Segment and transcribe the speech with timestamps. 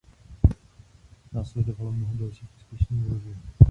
[1.31, 3.35] Následovalo mnoho dalších úspěšných vozů.